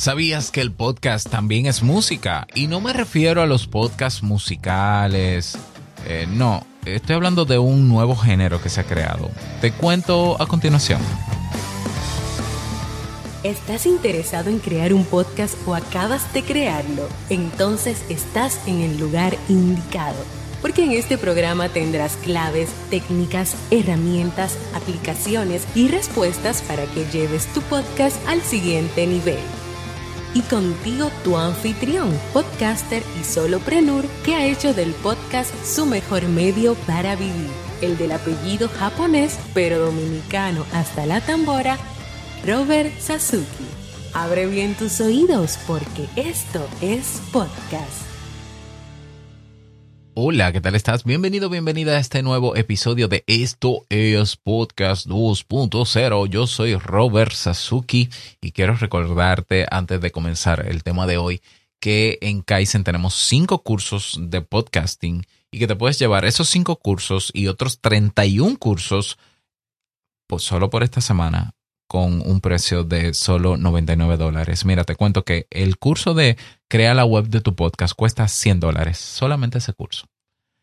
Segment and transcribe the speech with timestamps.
[0.00, 2.46] ¿Sabías que el podcast también es música?
[2.54, 5.58] Y no me refiero a los podcasts musicales.
[6.06, 9.30] Eh, no, estoy hablando de un nuevo género que se ha creado.
[9.60, 11.02] Te cuento a continuación.
[13.42, 17.06] ¿Estás interesado en crear un podcast o acabas de crearlo?
[17.28, 20.24] Entonces estás en el lugar indicado.
[20.62, 27.60] Porque en este programa tendrás claves, técnicas, herramientas, aplicaciones y respuestas para que lleves tu
[27.60, 29.59] podcast al siguiente nivel
[30.34, 36.74] y contigo tu anfitrión, podcaster y soloprenur que ha hecho del podcast su mejor medio
[36.86, 41.78] para vivir, el del apellido japonés pero dominicano hasta la tambora,
[42.46, 43.66] Robert Sasuki.
[44.12, 48.09] Abre bien tus oídos porque esto es podcast.
[50.22, 51.04] Hola, ¿qué tal estás?
[51.04, 56.26] Bienvenido, bienvenida a este nuevo episodio de Esto es Podcast 2.0.
[56.28, 58.10] Yo soy Robert Sasuki
[58.42, 61.40] y quiero recordarte antes de comenzar el tema de hoy
[61.80, 66.76] que en Kaizen tenemos cinco cursos de podcasting y que te puedes llevar esos cinco
[66.76, 69.16] cursos y otros 31 cursos
[70.26, 71.54] pues solo por esta semana
[71.88, 74.66] con un precio de solo 99 dólares.
[74.66, 76.36] Mira, te cuento que el curso de
[76.68, 80.09] Crea la web de tu podcast cuesta 100 dólares, solamente ese curso.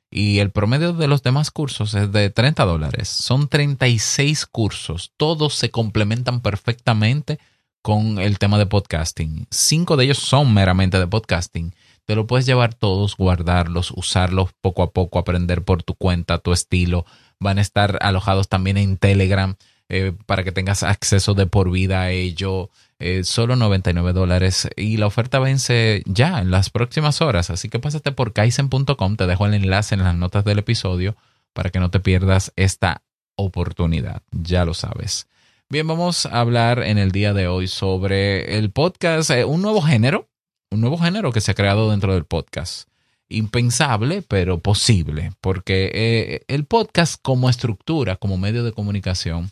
[0.09, 3.09] Y el promedio de los demás cursos es de 30 dólares.
[3.09, 5.11] Son 36 cursos.
[5.17, 7.39] Todos se complementan perfectamente
[7.81, 9.47] con el tema de podcasting.
[9.51, 11.73] Cinco de ellos son meramente de podcasting.
[12.05, 16.53] Te lo puedes llevar todos, guardarlos, usarlos poco a poco, aprender por tu cuenta, tu
[16.53, 17.05] estilo.
[17.39, 19.55] Van a estar alojados también en Telegram
[19.89, 22.69] eh, para que tengas acceso de por vida a ello.
[22.99, 27.49] Eh, solo 99 dólares y la oferta vence ya en las próximas horas.
[27.51, 31.15] Así que pásate por kaizen.com, te dejo el enlace en las notas del episodio
[31.53, 33.01] para que no te pierdas esta
[33.37, 34.23] oportunidad.
[34.31, 35.27] Ya lo sabes.
[35.69, 39.81] Bien, vamos a hablar en el día de hoy sobre el podcast, eh, un nuevo
[39.81, 40.27] género,
[40.69, 42.89] un nuevo género que se ha creado dentro del podcast.
[43.29, 49.51] Impensable, pero posible, porque el podcast como estructura, como medio de comunicación,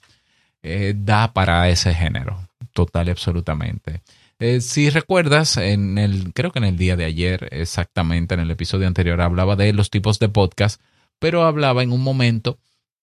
[0.68, 4.02] eh, da para ese género, total y absolutamente.
[4.40, 8.50] Eh, si recuerdas, en el, creo que en el día de ayer, exactamente, en el
[8.50, 10.82] episodio anterior, hablaba de los tipos de podcast,
[11.20, 12.58] pero hablaba en un momento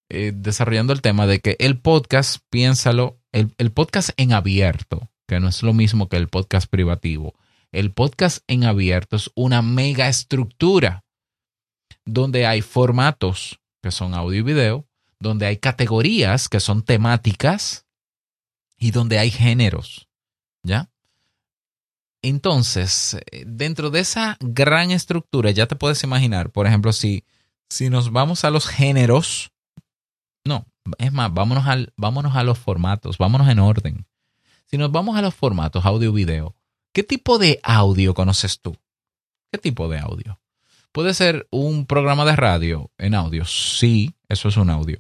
[0.09, 5.39] eh, desarrollando el tema de que el podcast, piénsalo, el, el podcast en abierto, que
[5.39, 7.35] no es lo mismo que el podcast privativo.
[7.71, 11.05] El podcast en abierto es una mega estructura
[12.05, 14.89] donde hay formatos que son audio y video,
[15.23, 17.87] donde hay categorías que son temáticas
[18.77, 20.09] y donde hay géneros,
[20.63, 20.91] ¿ya?
[22.23, 23.17] Entonces,
[23.47, 27.25] dentro de esa gran estructura, ya te puedes imaginar, por ejemplo, si,
[27.71, 29.53] si nos vamos a los géneros,
[30.45, 30.67] no,
[30.99, 34.07] es más, vámonos, al, vámonos a los formatos, vámonos en orden.
[34.67, 36.55] Si nos vamos a los formatos audio-video,
[36.93, 38.77] ¿qué tipo de audio conoces tú?
[39.51, 40.41] ¿Qué tipo de audio?
[40.93, 43.45] ¿Puede ser un programa de radio en audio?
[43.45, 44.99] Sí, eso es un audio.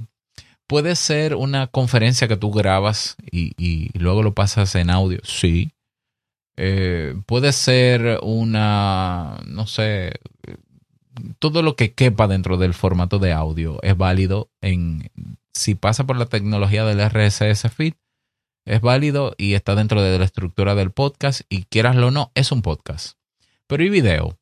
[0.66, 5.20] ¿Puede ser una conferencia que tú grabas y, luego lo pasas en audio?
[5.22, 5.72] Sí.
[6.56, 10.12] Eh, puede ser una, no sé,
[11.38, 15.10] todo lo que quepa dentro del formato de audio es válido en,
[15.52, 17.94] si pasa por la tecnología del RSS feed,
[18.64, 22.52] es válido y está dentro de la estructura del podcast y quieraslo o no, es
[22.52, 23.18] un podcast.
[23.66, 24.38] Pero ¿y video?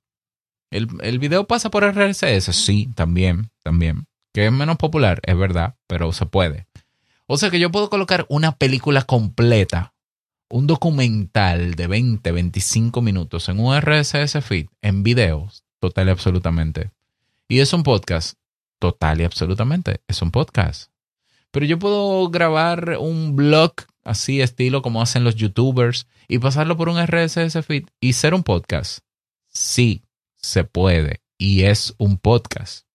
[0.71, 2.55] ¿El, ¿El video pasa por RSS?
[2.55, 6.67] Sí, también, también que es menos popular, es verdad, pero se puede.
[7.27, 9.95] O sea que yo puedo colocar una película completa,
[10.49, 16.91] un documental de 20, 25 minutos en un RSS feed, en videos, total y absolutamente.
[17.49, 18.39] Y es un podcast,
[18.79, 20.91] total y absolutamente, es un podcast.
[21.51, 23.75] Pero yo puedo grabar un blog
[24.05, 28.43] así, estilo como hacen los youtubers, y pasarlo por un RSS feed y ser un
[28.43, 29.01] podcast.
[29.49, 30.05] Sí,
[30.37, 31.21] se puede.
[31.39, 32.90] Y es un podcast.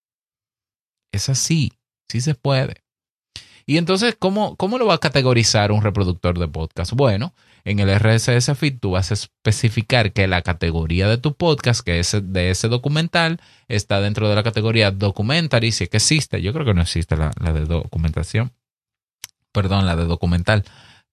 [1.15, 1.71] Es así,
[2.09, 2.83] sí se puede.
[3.65, 6.91] Y entonces, ¿cómo, ¿cómo lo va a categorizar un reproductor de podcast?
[6.91, 7.33] Bueno,
[7.63, 11.99] en el RSS feed tú vas a especificar que la categoría de tu podcast, que
[11.99, 13.39] es de ese documental,
[13.69, 16.41] está dentro de la categoría documentary, si es que existe.
[16.41, 18.51] Yo creo que no existe la, de documentación.
[19.53, 20.65] Perdón, la de documental.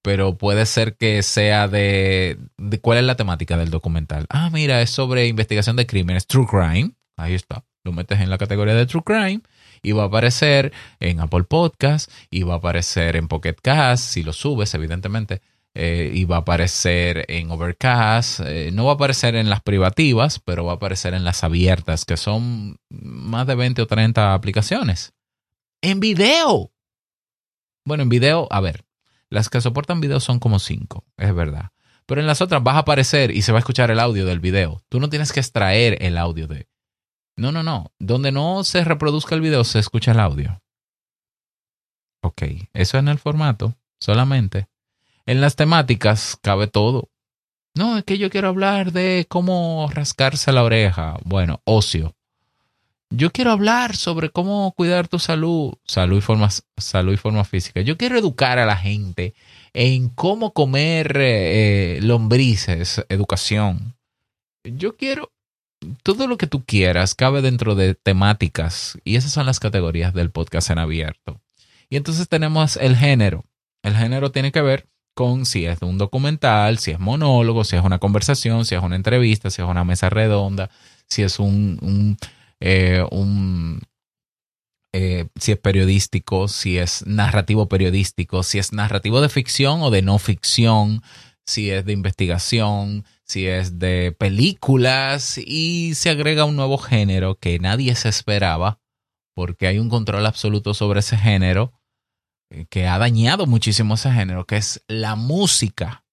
[0.03, 2.81] Pero puede ser que sea de, de...
[2.81, 4.27] ¿Cuál es la temática del documental?
[4.29, 6.91] Ah, mira, es sobre investigación de crímenes, true crime.
[7.17, 7.65] Ahí está.
[7.85, 9.41] Lo metes en la categoría de true crime
[9.83, 14.23] y va a aparecer en Apple Podcast y va a aparecer en Pocket Cast, si
[14.23, 15.43] lo subes, evidentemente.
[15.75, 18.41] Eh, y va a aparecer en Overcast.
[18.41, 22.05] Eh, no va a aparecer en las privativas, pero va a aparecer en las abiertas,
[22.05, 25.15] que son más de 20 o 30 aplicaciones.
[25.81, 26.71] En video.
[27.85, 28.85] Bueno, en video, a ver,
[29.29, 31.71] las que soportan video son como 5, es verdad.
[32.07, 34.41] Pero en las otras vas a aparecer y se va a escuchar el audio del
[34.41, 34.83] video.
[34.89, 36.69] Tú no tienes que extraer el audio de...
[37.43, 37.91] No, no, no.
[37.99, 40.63] Donde no se reproduzca el video, se escucha el audio.
[42.21, 42.43] Ok,
[42.73, 44.69] eso en el formato solamente.
[45.27, 47.09] En las temáticas cabe todo.
[47.75, 51.17] No, es que yo quiero hablar de cómo rascarse la oreja.
[51.25, 52.15] Bueno, ocio.
[53.11, 57.81] Yo quiero hablar sobre cómo cuidar tu salud, salud y forma, salud y forma física.
[57.81, 59.35] Yo quiero educar a la gente
[59.73, 63.97] en cómo comer eh, lombrices, educación.
[64.63, 65.32] Yo quiero
[66.03, 70.31] todo lo que tú quieras cabe dentro de temáticas y esas son las categorías del
[70.31, 71.41] podcast en abierto.
[71.89, 73.45] Y entonces tenemos el género.
[73.83, 77.85] El género tiene que ver con si es un documental, si es monólogo, si es
[77.85, 80.71] una conversación, si es una entrevista, si es una mesa redonda,
[81.09, 82.17] si es un,
[82.61, 83.05] eh,
[84.95, 90.03] eh, si es periodístico, si es narrativo periodístico, si es narrativo de ficción o de
[90.03, 91.03] no ficción,
[91.47, 97.59] si es de investigación, si es de películas y se agrega un nuevo género que
[97.59, 98.79] nadie se esperaba
[99.35, 101.73] porque hay un control absoluto sobre ese género
[102.51, 106.05] eh, que ha dañado muchísimo ese género, que es la música,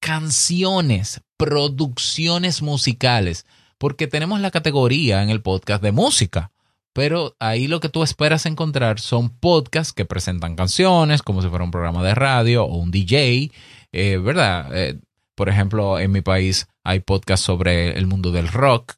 [0.00, 3.46] canciones, producciones musicales,
[3.78, 6.50] porque tenemos la categoría en el podcast de música,
[6.92, 11.64] pero ahí lo que tú esperas encontrar son podcasts que presentan canciones, como si fuera
[11.64, 13.52] un programa de radio o un DJ,
[13.92, 14.76] eh, ¿verdad?
[14.76, 14.98] Eh,
[15.38, 18.94] por ejemplo, en mi país hay podcasts sobre el mundo del rock,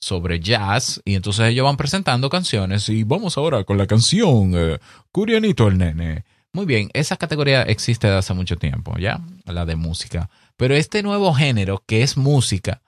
[0.00, 4.78] sobre jazz y entonces ellos van presentando canciones y vamos ahora con la canción eh,
[5.10, 6.24] Curianito el Nene.
[6.54, 9.20] Muy bien, esa categoría existe desde hace mucho tiempo, ¿ya?
[9.44, 10.30] La de música.
[10.56, 12.80] Pero este nuevo género que es música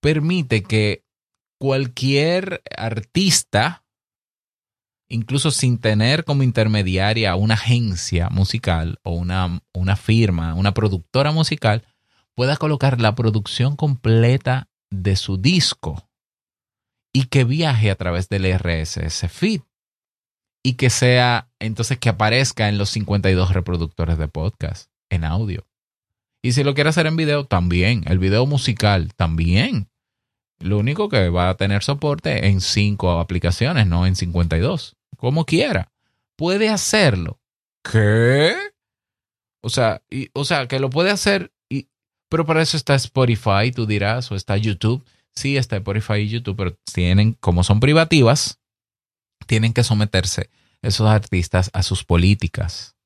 [0.00, 1.02] permite que
[1.58, 3.82] cualquier artista,
[5.08, 11.84] incluso sin tener como intermediaria una agencia musical o una, una firma, una productora musical,
[12.34, 16.08] pueda colocar la producción completa de su disco
[17.12, 19.62] y que viaje a través del RSS feed
[20.62, 25.66] y que sea entonces que aparezca en los 52 reproductores de podcast en audio.
[26.42, 28.04] Y si lo quiere hacer en video, también.
[28.06, 29.88] El video musical, también.
[30.60, 34.97] Lo único que va a tener soporte en 5 aplicaciones, no en 52.
[35.16, 35.90] Como quiera.
[36.36, 37.40] Puede hacerlo.
[37.82, 38.54] ¿Qué?
[39.60, 41.52] O sea, y, o sea, que lo puede hacer
[42.28, 45.04] pero para eso está Spotify, tú dirás, o está YouTube.
[45.34, 48.60] Sí, está Spotify y YouTube, pero tienen, como son privativas,
[49.46, 50.50] tienen que someterse
[50.82, 52.96] esos artistas a sus políticas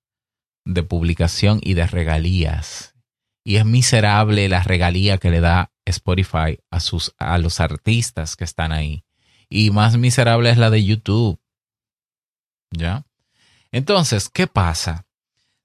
[0.65, 2.95] de publicación y de regalías.
[3.45, 8.45] Y es miserable la regalía que le da Spotify a, sus, a los artistas que
[8.45, 9.05] están ahí.
[9.49, 11.39] Y más miserable es la de YouTube.
[12.73, 13.05] ¿Ya?
[13.71, 15.07] Entonces, ¿qué pasa?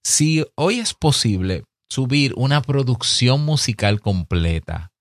[0.04, 4.92] Si hoy es posible subir una producción musical completa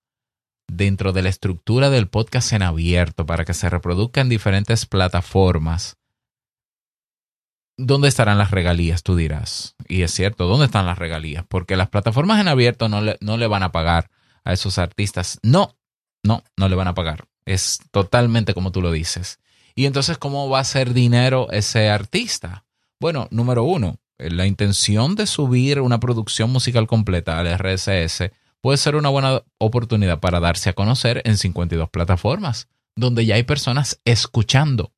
[0.67, 5.97] dentro de la estructura del podcast en abierto para que se reproduzca en diferentes plataformas,
[7.77, 9.03] ¿dónde estarán las regalías?
[9.03, 9.75] Tú dirás.
[9.87, 11.45] Y es cierto, ¿dónde están las regalías?
[11.47, 14.09] Porque las plataformas en abierto no le, no le van a pagar
[14.43, 15.39] a esos artistas.
[15.43, 15.77] No,
[16.23, 17.25] no, no le van a pagar.
[17.45, 19.39] Es totalmente como tú lo dices.
[19.77, 22.65] Y entonces, ¿cómo va a ser dinero ese artista?
[22.99, 28.79] Bueno, número uno, eh, la intención de subir una producción musical completa al RSS puede
[28.79, 34.01] ser una buena oportunidad para darse a conocer en 52 plataformas, donde ya hay personas
[34.03, 34.93] escuchando,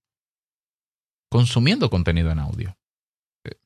[1.29, 2.77] consumiendo contenido en audio.
[3.43, 3.57] Eh,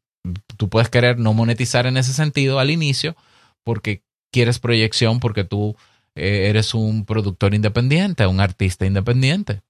[0.58, 3.16] tú puedes querer no monetizar en ese sentido al inicio
[3.64, 5.76] porque quieres proyección, porque tú
[6.16, 9.62] eh, eres un productor independiente, un artista independiente.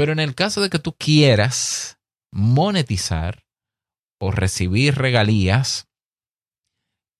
[0.00, 1.98] Pero en el caso de que tú quieras
[2.32, 3.44] monetizar,
[4.18, 5.90] o recibir regalías,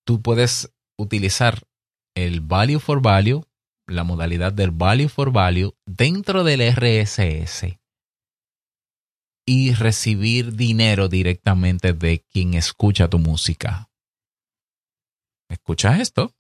[0.07, 1.69] tú puedes utilizar
[2.15, 3.45] el value for value,
[3.87, 7.79] la modalidad del value for value dentro del RSS
[9.45, 13.91] y recibir dinero directamente de quien escucha tu música.
[15.51, 16.35] ¿Escuchas esto?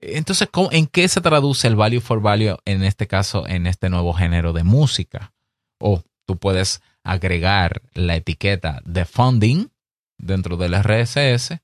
[0.00, 4.12] Entonces, ¿en qué se traduce el value for value en este caso, en este nuevo
[4.12, 5.32] género de música?
[5.82, 9.66] O tú puedes agregar la etiqueta de funding
[10.16, 11.60] dentro del RSS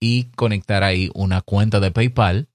[0.00, 2.48] y conectar ahí una cuenta de PayPal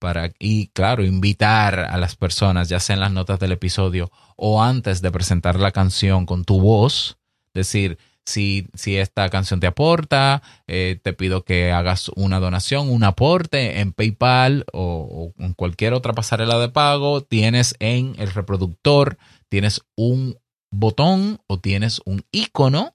[0.00, 4.62] para, y claro, invitar a las personas, ya sea en las notas del episodio o
[4.62, 7.18] antes de presentar la canción con tu voz,
[7.54, 7.98] decir,
[8.28, 13.80] si, si esta canción te aporta, eh, te pido que hagas una donación, un aporte
[13.80, 19.16] en PayPal o, o en cualquier otra pasarela de pago, tienes en el reproductor,
[19.48, 20.38] tienes un
[20.70, 22.94] botón o tienes un icono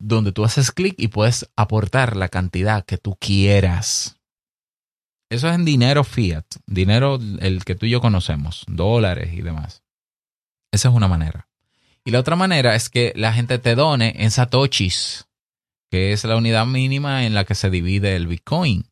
[0.00, 4.16] donde tú haces clic y puedes aportar la cantidad que tú quieras.
[5.30, 9.82] Eso es en dinero fiat, dinero el que tú y yo conocemos, dólares y demás.
[10.72, 11.51] Esa es una manera.
[12.04, 15.28] Y la otra manera es que la gente te done en satoshis,
[15.90, 18.88] que es la unidad mínima en la que se divide el Bitcoin.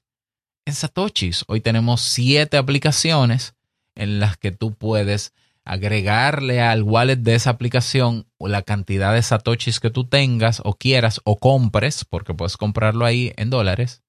[0.65, 3.55] En satoshis, hoy tenemos siete aplicaciones
[3.97, 9.81] en las que tú puedes agregarle al wallet de esa aplicación la cantidad de satoshis
[9.81, 14.03] que tú tengas o quieras o compres, porque puedes comprarlo ahí en dólares.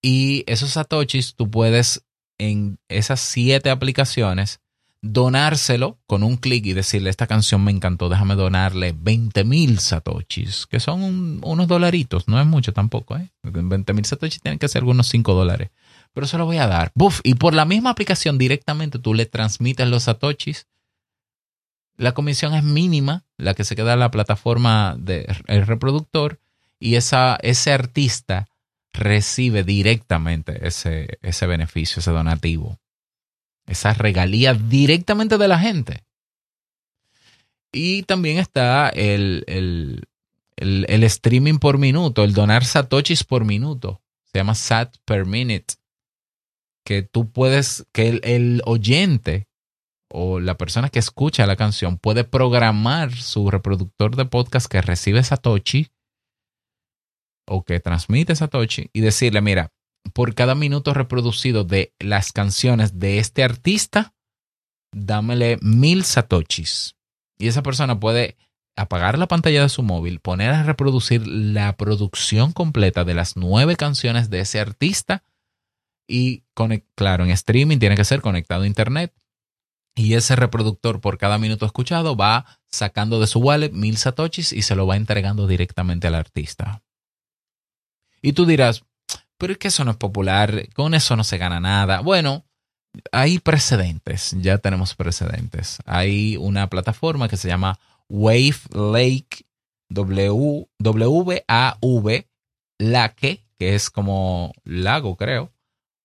[0.00, 2.04] Y esos satoshis tú puedes
[2.38, 4.61] en esas siete aplicaciones
[5.02, 10.66] donárselo con un clic y decirle esta canción me encantó, déjame donarle 20 mil satoshis,
[10.66, 13.30] que son unos dolaritos, no es mucho tampoco, ¿eh?
[13.42, 15.70] 20 mil satoshis tienen que ser algunos 5 dólares
[16.12, 16.92] pero se lo voy a dar.
[16.94, 20.66] Buf, y por la misma aplicación directamente tú le transmites los satoshis.
[21.96, 26.40] La comisión es mínima, la que se queda en la plataforma del reproductor,
[26.78, 28.48] y esa, ese artista
[28.92, 32.78] recibe directamente ese, ese beneficio, ese donativo,
[33.66, 36.04] esa regalía directamente de la gente.
[37.72, 40.06] Y también está el, el,
[40.56, 44.02] el streaming por minuto, el donar satoshis por minuto.
[44.24, 45.74] Se llama sat per minute
[46.84, 49.48] que tú puedes, que el, oyente
[50.10, 55.22] o la persona que escucha la canción puede programar su reproductor de podcast que recibe
[55.22, 55.88] Satoshi
[57.46, 59.72] o que transmite Satoshi y decirle, mira,
[60.12, 64.14] por cada minuto reproducido de las canciones de este artista,
[64.92, 66.96] dámele mil Satoshis.
[67.38, 68.36] Y esa persona puede
[68.76, 73.76] apagar la pantalla de su móvil, poner a reproducir la producción completa de las nueve
[73.76, 75.24] canciones de ese artista
[76.06, 76.44] y,
[76.94, 79.14] claro, en streaming tiene que ser conectado a Internet.
[79.94, 84.62] Y ese reproductor por cada minuto escuchado va sacando de su wallet mil satoshis y
[84.62, 86.82] se lo va entregando directamente al artista.
[88.22, 88.84] Y tú dirás,
[89.42, 92.00] pero es que eso no es popular, con eso no se gana nada.
[92.00, 92.44] Bueno,
[93.10, 95.78] hay precedentes, ya tenemos precedentes.
[95.84, 97.76] Hay una plataforma que se llama
[98.08, 99.44] Wave Lake,
[99.88, 102.28] W, W-A-V,
[102.78, 105.50] Lake, que es como lago, creo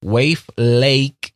[0.02, 1.36] wavelake.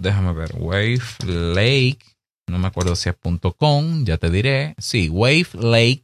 [0.00, 2.04] déjame ver, wavelake,
[2.48, 3.16] no me acuerdo si es
[3.56, 4.74] .com, ya te diré.
[4.78, 6.00] Sí, wavelake.com,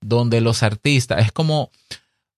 [0.00, 1.70] donde los artistas, es como,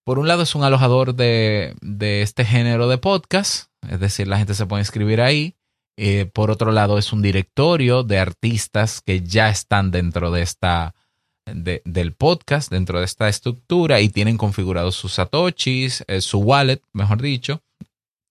[0.04, 4.38] por un lado es un alojador de, de este género de podcast, es decir, la
[4.38, 5.54] gente se puede inscribir ahí.
[5.98, 10.94] Eh, por otro lado, es un directorio de artistas que ya están dentro de esta
[11.44, 17.20] del podcast dentro de esta estructura y tienen configurados sus satoshis, eh, su wallet, mejor
[17.20, 17.62] dicho,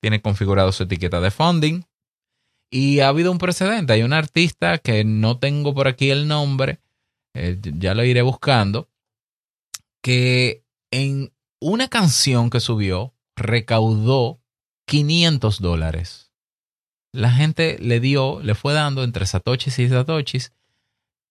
[0.01, 1.83] tiene configurado su etiqueta de funding.
[2.73, 3.91] Y ha habido un precedente.
[3.91, 6.79] Hay un artista que no tengo por aquí el nombre,
[7.33, 8.87] eh, ya lo iré buscando,
[10.01, 14.41] que en una canción que subió recaudó
[14.87, 16.31] 500 dólares.
[17.13, 20.53] La gente le dio, le fue dando entre satoshis y satoshis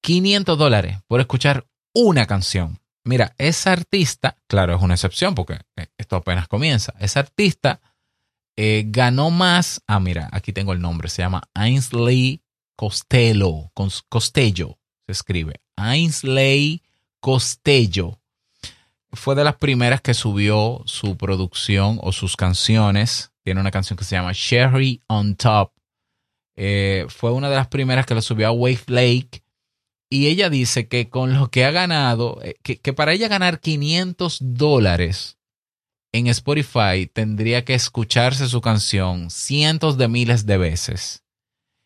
[0.03, 2.79] 500 dólares por escuchar una canción.
[3.05, 6.95] Mira, esa artista, claro, es una excepción porque eh, esto apenas comienza.
[7.01, 7.81] Esa artista
[8.57, 9.83] eh, ganó más.
[9.87, 11.09] Ah, mira, aquí tengo el nombre.
[11.09, 12.43] Se llama Ainsley
[12.77, 13.73] Costello.
[14.09, 15.61] Costello se escribe.
[15.77, 16.83] Ainsley
[17.21, 18.20] Costello.
[19.13, 23.33] Fue de las primeras que subió su producción o sus canciones.
[23.43, 25.73] Tiene una canción que se llama Sherry on Top.
[26.57, 29.43] Eh, fue una de las primeras que lo subió a Wave Lake
[30.11, 34.39] y ella dice que con lo que ha ganado, eh, que, para ella ganar 500
[34.41, 35.39] dólares
[36.13, 41.23] en Spotify tendría que escucharse su canción cientos de miles de veces.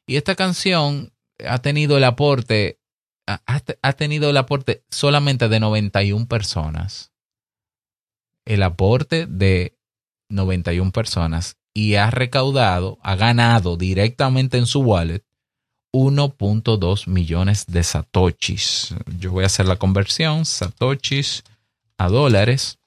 [0.06, 1.12] Y esta canción
[1.46, 2.80] ha tenido el aporte,
[3.26, 3.42] ha,
[3.82, 7.12] ha tenido el aporte solamente de 91 personas.
[8.44, 9.76] El aporte de
[10.28, 15.24] 91 personas y ha recaudado, ha ganado directamente en su wallet
[15.92, 18.94] 1.2 millones de satoshis.
[19.18, 21.44] Yo voy a hacer la conversión, satoshis
[21.98, 22.78] a dólares.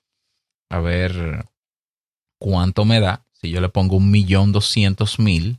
[0.70, 1.46] A ver
[2.38, 3.24] cuánto me da.
[3.32, 5.58] Si yo le pongo un millón doscientos mil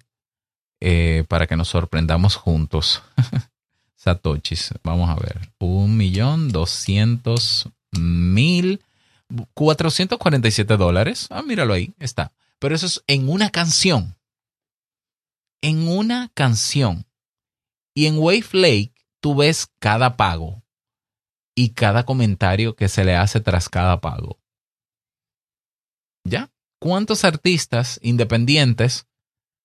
[0.81, 3.02] eh, para que nos sorprendamos juntos.
[3.97, 4.75] satoshis.
[4.83, 5.50] Vamos a ver.
[5.59, 8.83] Un millón doscientos mil.
[9.54, 11.26] 447 dólares.
[11.30, 11.94] Ah, míralo ahí.
[11.99, 12.32] Está.
[12.58, 14.16] Pero eso es en una canción.
[15.61, 17.06] En una canción.
[17.94, 20.62] Y en Wave Lake tú ves cada pago
[21.54, 24.40] y cada comentario que se le hace tras cada pago.
[26.25, 26.52] ¿Ya?
[26.80, 29.08] ¿Cuántos artistas independientes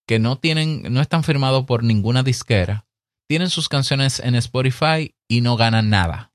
[0.07, 2.87] que no tienen, no están firmados por ninguna disquera,
[3.27, 6.32] tienen sus canciones en Spotify y no ganan nada?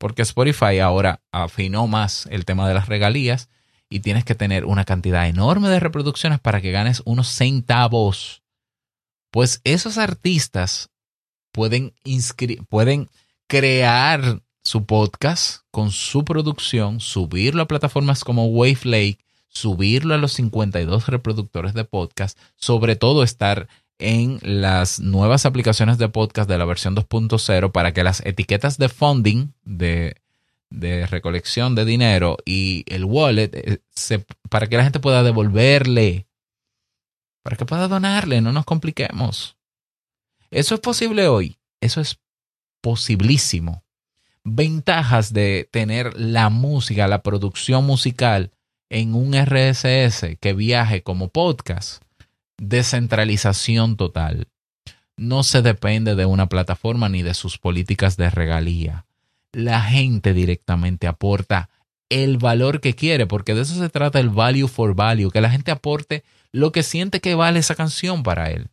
[0.00, 3.50] Porque Spotify ahora afinó más el tema de las regalías
[3.90, 8.42] y tienes que tener una cantidad enorme de reproducciones para que ganes unos centavos.
[9.30, 10.88] Pues esos artistas
[11.52, 11.92] pueden,
[12.70, 13.10] pueden
[13.46, 21.08] crear su podcast con su producción, subirlo a plataformas como Wavelake, subirlo a los 52
[21.08, 23.68] reproductores de podcast, sobre todo estar
[24.00, 28.88] en las nuevas aplicaciones de podcast de la versión 2.0 para que las etiquetas de
[28.88, 30.16] funding, de,
[31.08, 33.80] recolección de dinero y el wallet, eh,
[34.48, 36.26] para que la gente pueda devolverle,
[37.42, 39.56] para que pueda donarle, no nos compliquemos.
[40.50, 42.18] Eso es posible hoy, eso es
[42.80, 43.84] posibilísimo.
[44.42, 48.50] Ventajas de tener la música, la producción musical
[48.88, 52.02] en un RSS que viaje como podcast
[52.60, 54.48] descentralización total.
[55.16, 59.06] No se depende de una plataforma ni de sus políticas de regalía.
[59.52, 61.70] La gente directamente aporta
[62.10, 65.50] el valor que quiere, porque de eso se trata el value for value, que la
[65.50, 68.68] gente aporte lo que siente que vale esa canción para él.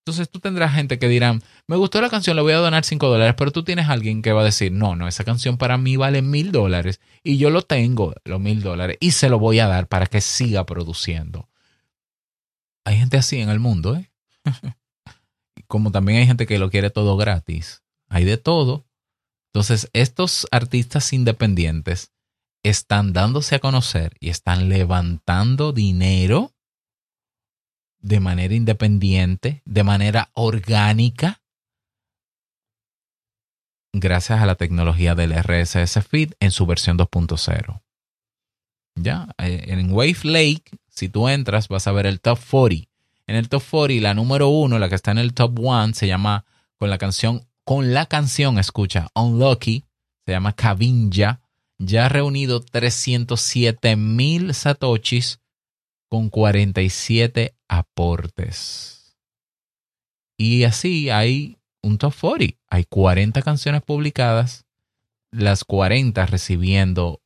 [0.00, 3.06] Entonces tú tendrás gente que dirán, me gustó la canción, le voy a donar 5
[3.06, 5.96] dólares, pero tú tienes alguien que va a decir, no, no, esa canción para mí
[5.96, 9.68] vale mil dólares y yo lo tengo, los mil dólares, y se lo voy a
[9.68, 11.49] dar para que siga produciendo
[12.90, 14.10] hay gente así en el mundo, ¿eh?
[15.68, 17.84] Como también hay gente que lo quiere todo gratis.
[18.08, 18.84] Hay de todo.
[19.52, 22.12] Entonces, estos artistas independientes
[22.64, 26.52] están dándose a conocer y están levantando dinero
[28.00, 31.42] de manera independiente, de manera orgánica,
[33.92, 37.82] gracias a la tecnología del RSS Feed en su versión 2.0.
[38.96, 42.88] Ya, eh, en Wave Lake si tú entras, vas a ver el top 40.
[43.26, 46.06] En el top 40, la número uno, la que está en el top 1, se
[46.06, 46.44] llama
[46.78, 49.84] con la canción, con la canción, escucha, Unlucky,
[50.26, 51.40] se llama Kavinja.
[51.78, 55.40] Ya ha reunido 307 mil satoshis
[56.08, 59.16] con 47 aportes.
[60.36, 62.58] Y así hay un top 40.
[62.68, 64.64] Hay 40 canciones publicadas,
[65.30, 67.19] las 40 recibiendo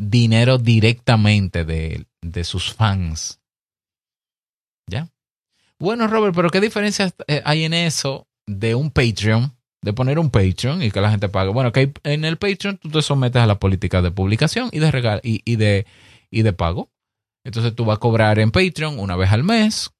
[0.00, 3.38] dinero directamente de, de sus fans.
[4.88, 5.08] ¿Ya?
[5.78, 9.54] Bueno, Robert, pero ¿qué diferencia eh, hay en eso de un Patreon?
[9.82, 11.50] De poner un Patreon y que la gente pague.
[11.50, 14.90] Bueno, que en el Patreon tú te sometes a la política de publicación y de,
[14.90, 15.86] regal y, de,
[16.30, 16.90] y de pago.
[17.44, 19.90] Entonces tú vas a cobrar en Patreon una vez al mes.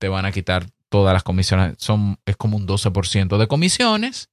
[0.00, 1.76] Te van a quitar todas las comisiones.
[1.78, 4.30] Son, es como un 12% de comisiones.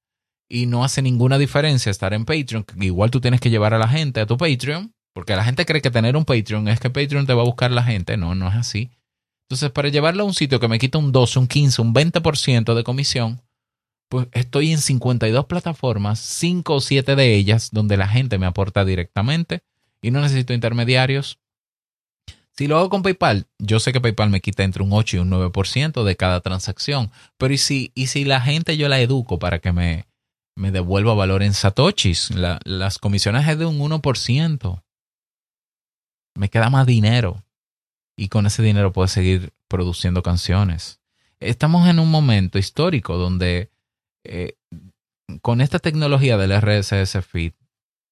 [0.49, 2.65] Y no hace ninguna diferencia estar en Patreon.
[2.80, 5.82] Igual tú tienes que llevar a la gente a tu Patreon porque la gente cree
[5.82, 8.17] que tener un Patreon es que Patreon te va a buscar la gente.
[8.17, 8.91] No, no es así.
[9.45, 12.75] Entonces, para llevarlo a un sitio que me quita un 12, un 15, un 20%
[12.75, 13.41] de comisión,
[14.10, 18.86] pues estoy en 52 plataformas, 5 o 7 de ellas donde la gente me aporta
[18.86, 19.63] directamente
[20.03, 21.39] y no necesito intermediarios.
[22.51, 25.19] Si lo hago con PayPal, yo sé que PayPal me quita entre un 8 y
[25.21, 29.39] un 9% de cada transacción, pero ¿y si, y si la gente yo la educo
[29.39, 30.06] para que me,
[30.56, 32.30] me devuelva valor en satoshis?
[32.36, 34.84] las comisiones es de un 1%
[36.38, 37.43] me queda más dinero
[38.15, 41.00] y con ese dinero puedo seguir produciendo canciones.
[41.39, 43.71] Estamos en un momento histórico donde
[44.23, 44.56] eh,
[45.41, 47.54] con esta tecnología del RSS Feed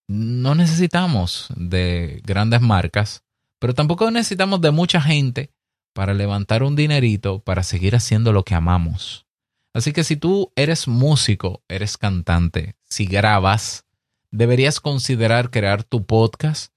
[0.07, 3.23] no necesitamos de grandes marcas,
[3.59, 5.51] pero tampoco necesitamos de mucha gente
[5.93, 9.25] para levantar un dinerito para seguir haciendo lo que amamos.
[9.73, 13.85] Así que si tú eres músico, eres cantante, si grabas,
[14.31, 16.74] deberías considerar crear tu podcast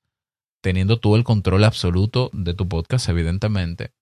[0.61, 3.93] teniendo tú el control absoluto de tu podcast, evidentemente,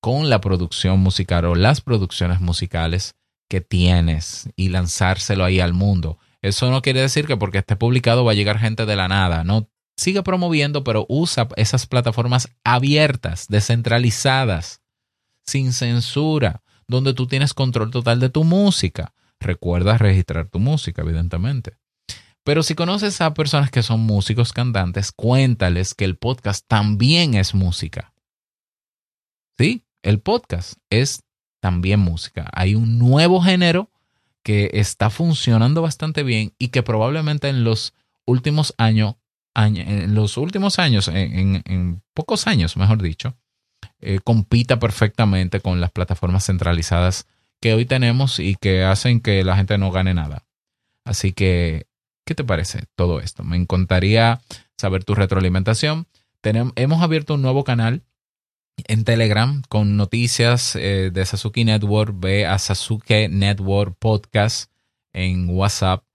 [0.00, 3.16] con la producción musical o las producciones musicales
[3.48, 6.18] que tienes y lanzárselo ahí al mundo.
[6.42, 9.44] Eso no quiere decir que porque esté publicado va a llegar gente de la nada,
[9.44, 9.68] no.
[9.96, 14.82] Sigue promoviendo, pero usa esas plataformas abiertas, descentralizadas,
[15.46, 19.14] sin censura, donde tú tienes control total de tu música.
[19.40, 21.78] Recuerda registrar tu música, evidentemente.
[22.46, 27.56] Pero si conoces a personas que son músicos cantantes, cuéntales que el podcast también es
[27.56, 28.12] música.
[29.58, 31.24] Sí, el podcast es
[31.58, 32.48] también música.
[32.52, 33.90] Hay un nuevo género
[34.44, 37.94] que está funcionando bastante bien y que probablemente en los
[38.26, 39.16] últimos años,
[39.56, 43.36] en los últimos años, en, pocos años, mejor dicho,
[43.98, 47.26] eh, compita perfectamente con las plataformas centralizadas
[47.60, 50.46] que hoy tenemos y que hacen que la gente no gane nada.
[51.04, 51.88] Así que
[52.26, 53.44] ¿Qué te parece todo esto?
[53.44, 54.40] Me encantaría
[54.76, 56.08] saber tu retroalimentación.
[56.40, 58.02] Tenemos, hemos abierto un nuevo canal
[58.88, 62.12] en Telegram con noticias eh, de Sasuke Network.
[62.18, 64.72] Ve a Sasuke Network Podcast
[65.12, 66.05] en WhatsApp.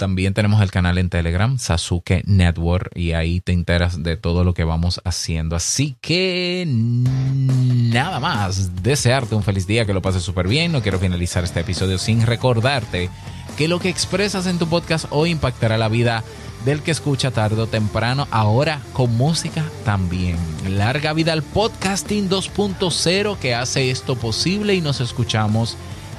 [0.00, 4.54] También tenemos el canal en Telegram, Sasuke Network, y ahí te enteras de todo lo
[4.54, 5.56] que vamos haciendo.
[5.56, 10.72] Así que nada más, desearte un feliz día, que lo pases súper bien.
[10.72, 13.10] No quiero finalizar este episodio sin recordarte
[13.58, 16.24] que lo que expresas en tu podcast hoy impactará la vida
[16.64, 20.38] del que escucha tarde o temprano, ahora con música también.
[20.66, 25.76] Larga vida al podcasting 2.0 que hace esto posible y nos escuchamos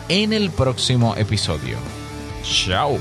[0.07, 1.79] en el próximo episodio.
[2.43, 2.99] Chao.